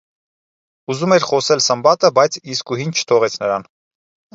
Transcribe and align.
-ուզում 0.93 1.13
էր 1.19 1.27
խոսել 1.33 1.63
Սմբատը, 1.67 2.13
բայց 2.19 2.41
Իսկուհին 2.49 2.99
չթողեց 3.01 3.41
նրան: 3.47 3.75